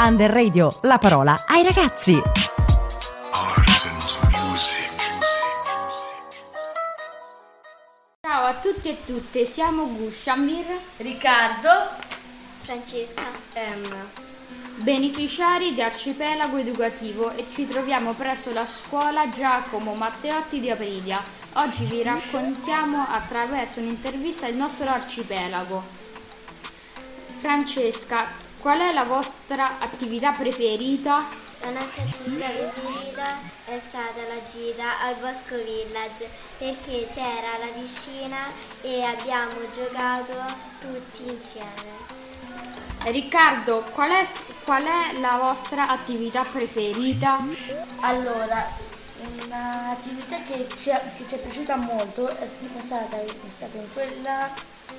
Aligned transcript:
Under 0.00 0.30
Radio, 0.30 0.72
la 0.82 0.96
parola 0.98 1.44
ai 1.48 1.64
ragazzi. 1.64 2.22
Ciao 8.20 8.44
a 8.46 8.54
tutti 8.62 8.90
e 8.90 9.04
tutte, 9.04 9.44
siamo 9.44 9.88
Gushamir, 9.88 10.66
Riccardo, 10.98 11.68
Francesca, 12.60 13.24
Emma. 13.54 14.26
beneficiari 14.76 15.72
di 15.72 15.82
Arcipelago 15.82 16.56
Educativo 16.58 17.32
e 17.32 17.44
ci 17.52 17.66
troviamo 17.66 18.12
presso 18.12 18.52
la 18.52 18.66
scuola 18.66 19.28
Giacomo 19.30 19.94
Matteotti 19.94 20.60
di 20.60 20.70
Aprilia. 20.70 21.20
Oggi 21.54 21.86
vi 21.86 22.04
raccontiamo 22.04 23.04
attraverso 23.10 23.80
un'intervista 23.80 24.46
il 24.46 24.54
nostro 24.54 24.88
arcipelago. 24.88 25.82
Francesca, 27.38 28.46
qual 28.60 28.80
è 28.80 28.92
la 28.92 29.04
vostra 29.04 29.78
attività 29.78 30.32
preferita? 30.32 31.46
la 31.60 31.70
nostra 31.70 32.02
attività 32.04 32.46
preferita 32.48 33.38
è 33.66 33.78
stata 33.80 34.20
la 34.28 34.40
gita 34.48 35.00
al 35.00 35.16
Bosco 35.16 35.56
Village 35.56 36.28
perché 36.56 37.08
c'era 37.10 37.58
la 37.58 37.66
piscina 37.74 38.46
e 38.82 39.02
abbiamo 39.02 39.54
giocato 39.74 40.34
tutti 40.80 41.28
insieme. 41.28 42.16
Riccardo, 43.04 43.82
qual 43.92 44.10
è, 44.10 44.26
qual 44.64 44.84
è 44.84 45.18
la 45.18 45.38
vostra 45.40 45.88
attività 45.88 46.44
preferita? 46.44 47.38
Allora, 48.00 48.86
un'attività 49.20 50.36
che 50.46 50.68
ci, 50.76 50.90
è, 50.90 51.00
che 51.16 51.24
ci 51.28 51.34
è 51.34 51.38
piaciuta 51.38 51.76
molto 51.76 52.28
è 52.28 52.46
stata, 52.46 53.20
è 53.20 53.26
stata 53.54 53.76
in, 53.76 53.92
quella, 53.92 54.50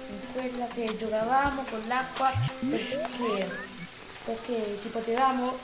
in 0.09 0.31
quella 0.31 0.65
che 0.67 0.95
giocavamo 0.97 1.63
con 1.69 1.81
l'acqua 1.87 2.31
perché, 2.69 3.49
perché 4.25 4.79
ci 4.81 4.87
potevamo 4.89 5.57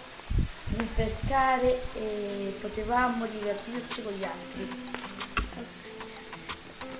rinfrescare 0.77 1.81
e 1.93 2.57
potevamo 2.59 3.25
divertirci 3.25 4.03
con 4.03 4.13
gli 4.13 4.23
altri. 4.23 4.83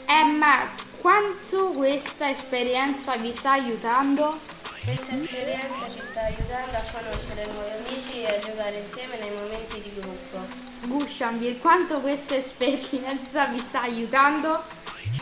Emma, 0.06 0.70
quanto 1.00 1.72
questa 1.72 2.30
esperienza 2.30 3.16
vi 3.18 3.34
sta 3.34 3.52
aiutando? 3.52 4.55
Questa 4.86 5.16
esperienza 5.16 5.90
ci 5.90 6.00
sta 6.04 6.22
aiutando 6.22 6.78
a 6.78 6.84
conoscere 6.94 7.48
nuovi 7.52 7.72
amici 7.72 8.22
e 8.22 8.28
a 8.28 8.40
giocare 8.40 8.78
insieme 8.78 9.18
nei 9.18 9.32
momenti 9.32 9.82
di 9.82 9.92
gruppo. 10.00 10.38
Gushamir, 10.82 11.58
quanto 11.60 12.02
questa 12.02 12.36
esperienza 12.36 13.48
vi 13.48 13.58
sta 13.58 13.82
aiutando? 13.82 14.62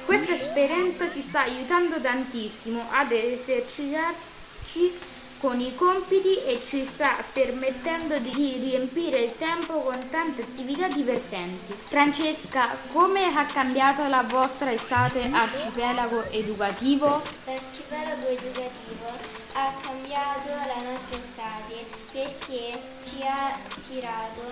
Questa 0.04 0.34
esperienza 0.34 1.10
ci 1.10 1.22
sta 1.22 1.44
aiutando 1.44 2.02
tantissimo 2.02 2.84
ad 2.92 3.14
esercitarci 3.14 5.00
con 5.44 5.60
i 5.60 5.76
compiti 5.76 6.42
e 6.46 6.62
ci 6.64 6.86
sta 6.86 7.22
permettendo 7.34 8.18
di 8.18 8.32
riempire 8.32 9.20
il 9.20 9.38
tempo 9.38 9.82
con 9.82 10.10
tante 10.10 10.42
attività 10.42 10.88
divertenti. 10.88 11.74
Francesca, 11.74 12.70
come 12.94 13.26
ha 13.26 13.44
cambiato 13.48 14.08
la 14.08 14.24
vostra 14.24 14.72
estate 14.72 15.30
arcipelago 15.34 16.30
educativo? 16.30 17.22
L'arcipelago 17.44 18.26
educativo 18.26 19.08
ha 19.56 19.74
cambiato 19.82 20.48
la 20.48 20.90
nostra 20.90 21.18
estate 21.20 21.86
perché 22.14 22.80
ci 23.04 23.22
ha 23.24 23.54
tirato 23.86 24.44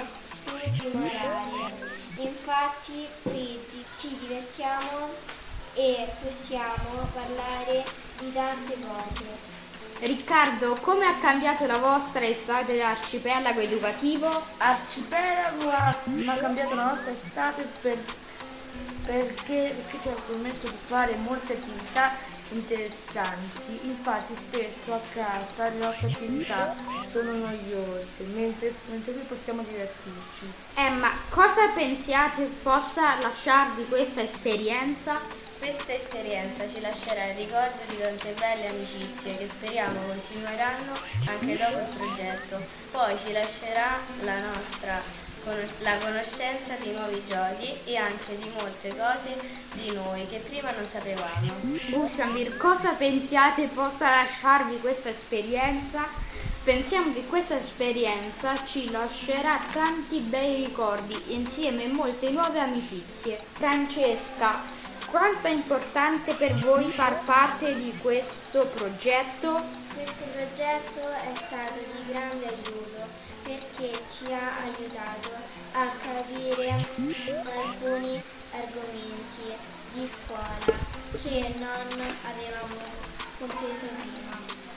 su 0.43 0.51
di 0.71 0.89
morale. 0.91 1.71
Infatti 2.17 3.07
qui 3.21 3.57
ci 3.97 4.17
divertiamo 4.19 5.07
e 5.73 6.05
possiamo 6.21 7.07
parlare 7.13 7.81
di 8.19 8.33
tante 8.33 8.75
cose. 8.85 9.60
Riccardo, 10.01 10.79
come 10.81 11.05
ha 11.05 11.15
cambiato 11.19 11.67
la 11.67 11.77
vostra 11.77 12.25
estate 12.25 12.81
arcipelago 12.81 13.59
educativo? 13.59 14.27
Arcipelago 14.57 15.69
ha, 15.69 15.95
ha 16.25 16.35
cambiato 16.37 16.73
la 16.73 16.85
nostra 16.85 17.11
estate 17.11 17.69
per, 17.81 17.99
perché, 19.05 19.75
perché 19.75 19.97
ci 20.01 20.07
ha 20.07 20.15
permesso 20.25 20.67
di 20.69 20.77
fare 20.87 21.13
molte 21.17 21.53
attività 21.53 22.13
interessanti. 22.49 23.79
Infatti 23.83 24.33
spesso 24.33 24.95
a 24.95 24.99
casa 25.13 25.69
le 25.69 25.77
nostre 25.77 26.07
attività 26.07 26.75
sono 27.05 27.33
noiose, 27.33 28.23
mentre, 28.33 28.73
mentre 28.89 29.13
qui 29.13 29.21
possiamo 29.27 29.61
divertirci. 29.61 30.51
Emma, 30.73 31.11
cosa 31.29 31.67
pensiate 31.75 32.49
possa 32.63 33.19
lasciarvi 33.19 33.85
questa 33.85 34.23
esperienza? 34.23 35.40
Questa 35.61 35.93
esperienza 35.93 36.67
ci 36.67 36.81
lascerà 36.81 37.23
il 37.25 37.35
ricordo 37.35 37.77
di 37.87 37.99
tante 37.99 38.33
belle 38.33 38.69
amicizie 38.69 39.37
che 39.37 39.45
speriamo 39.45 39.99
continueranno 40.07 40.93
anche 41.27 41.55
dopo 41.55 41.77
il 41.77 41.97
progetto. 41.97 42.59
Poi 42.89 43.15
ci 43.15 43.31
lascerà 43.31 43.99
la 44.23 44.39
nostra 44.39 44.99
la 45.81 45.97
conoscenza 45.99 46.75
di 46.81 46.91
nuovi 46.91 47.21
giochi 47.27 47.75
e 47.85 47.95
anche 47.95 48.37
di 48.37 48.49
molte 48.57 48.89
cose 48.89 49.37
di 49.73 49.93
noi 49.93 50.27
che 50.27 50.39
prima 50.39 50.71
non 50.71 50.87
sapevamo. 50.87 51.53
Bushamir, 51.89 52.57
cosa 52.57 52.93
pensiate 52.93 53.67
possa 53.67 54.09
lasciarvi 54.09 54.79
questa 54.79 55.09
esperienza? 55.09 56.03
Pensiamo 56.63 57.13
che 57.13 57.25
questa 57.27 57.59
esperienza 57.59 58.65
ci 58.65 58.89
lascerà 58.89 59.59
tanti 59.71 60.21
bei 60.21 60.65
ricordi 60.65 61.35
insieme 61.35 61.85
a 61.85 61.93
molte 61.93 62.31
nuove 62.31 62.59
amicizie. 62.59 63.39
Francesca, 63.53 64.79
quanto 65.11 65.47
è 65.47 65.51
importante 65.51 66.33
per 66.35 66.53
voi 66.55 66.89
far 66.89 67.19
parte 67.25 67.75
di 67.75 67.93
questo 68.01 68.65
progetto? 68.67 69.61
Questo 69.93 70.23
progetto 70.31 71.01
è 71.01 71.35
stato 71.35 71.79
di 71.93 72.11
grande 72.11 72.47
aiuto 72.47 73.09
perché 73.43 73.91
ci 74.09 74.31
ha 74.31 74.63
aiutato 74.63 75.29
a 75.73 75.85
capire 76.01 76.71
alcuni 76.71 78.23
argomenti 78.51 79.51
di 79.93 80.07
scuola 80.07 80.79
che 81.21 81.53
non 81.59 82.15
avevamo 82.23 82.79
compreso 83.37 83.87
prima. 83.99 84.70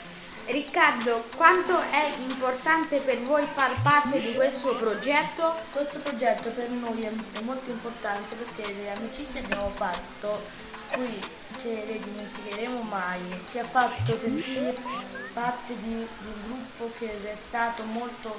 Riccardo, 0.46 1.24
quanto 1.36 1.80
è 1.90 2.12
importante 2.18 2.98
per 2.98 3.18
voi 3.22 3.46
far 3.46 3.80
parte 3.82 4.20
di 4.20 4.34
questo 4.34 4.76
progetto? 4.76 5.54
Questo 5.72 6.00
progetto 6.00 6.50
per 6.50 6.68
noi 6.68 7.02
è, 7.02 7.10
molto 7.42 7.70
importante 7.70 8.34
perché 8.34 8.72
le 8.74 8.90
amicizie 8.90 9.40
abbiamo 9.40 9.70
fatto, 9.70 10.42
qui 10.92 11.18
ce 11.58 11.84
le 11.86 11.98
dimenticheremo 11.98 12.82
mai, 12.82 13.20
ci 13.48 13.58
ha 13.58 13.64
fatto 13.64 14.14
sentire 14.16 14.76
parte 15.32 15.74
di 15.80 15.94
un 15.94 16.34
gruppo 16.46 16.92
che 16.98 17.10
è 17.22 17.34
stato 17.34 17.82
molto 17.84 18.38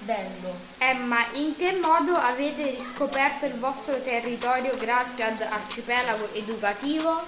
bello. 0.00 0.54
Emma, 0.76 1.24
in 1.32 1.56
che 1.56 1.72
modo 1.80 2.16
avete 2.16 2.70
riscoperto 2.70 3.46
il 3.46 3.54
vostro 3.54 3.98
territorio 4.02 4.76
grazie 4.76 5.24
ad 5.24 5.40
Arcipelago 5.40 6.34
Educativo? 6.34 7.22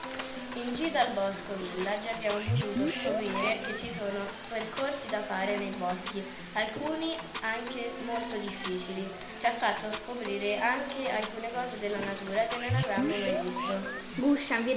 In 0.54 0.74
gita 0.74 1.00
al 1.00 1.12
Bosco 1.12 1.54
Village 1.74 2.10
abbiamo 2.10 2.38
potuto 2.38 2.88
scoprire 2.88 3.58
che 3.64 3.76
ci 3.76 3.90
sono 3.90 4.18
percorsi 4.48 5.08
da 5.08 5.20
fare 5.20 5.56
nei 5.56 5.72
boschi, 5.78 6.22
alcuni 6.54 7.16
anche 7.40 7.92
molto 8.04 8.36
difficili. 8.36 9.08
Ci 9.38 9.46
ha 9.46 9.52
fatto 9.52 9.86
scoprire 9.96 10.58
anche 10.58 11.08
alcune 11.10 11.50
cose 11.54 11.78
della 11.78 11.98
natura 11.98 12.46
che 12.46 12.56
non 12.56 12.74
avevamo 12.74 13.08
mai 13.08 13.38
visto. 13.42 13.78
Bushan, 14.16 14.68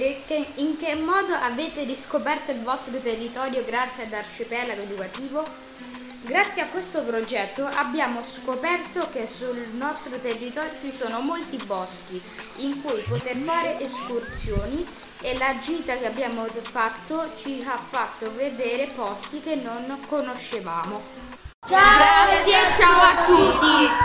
in 0.54 0.78
che 0.78 0.94
modo 0.94 1.34
avete 1.34 1.82
riscoperto 1.82 2.52
il 2.52 2.62
vostro 2.62 2.98
territorio 2.98 3.62
grazie 3.64 4.04
ad 4.04 4.12
Arcipelago 4.12 4.82
Educativo? 4.82 5.44
Grazie 6.26 6.62
a 6.62 6.66
questo 6.68 7.02
progetto 7.02 7.66
abbiamo 7.66 8.24
scoperto 8.24 9.10
che 9.12 9.28
sul 9.28 9.58
nostro 9.74 10.18
territorio 10.18 10.70
ci 10.80 10.90
sono 10.90 11.20
molti 11.20 11.62
boschi 11.66 12.20
in 12.56 12.80
cui 12.82 13.02
poter 13.06 13.36
fare 13.36 13.78
escursioni 13.78 14.86
e 15.20 15.36
la 15.36 15.58
gita 15.58 15.98
che 15.98 16.06
abbiamo 16.06 16.46
fatto 16.46 17.30
ci 17.36 17.62
ha 17.68 17.76
fatto 17.76 18.32
vedere 18.36 18.86
posti 18.96 19.42
che 19.42 19.56
non 19.56 19.98
conoscevamo. 20.08 21.02
Ciao, 21.66 21.78
Grazie, 21.78 22.56
ciao 22.78 23.00
a 23.02 23.24
tutti! 23.24 24.02